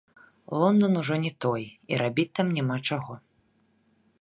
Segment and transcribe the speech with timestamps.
[0.59, 1.63] Лондан ужо не той,
[1.93, 3.13] і рабіць там няма чаго.